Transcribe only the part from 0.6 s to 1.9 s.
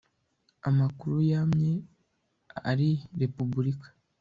Amakuru yamye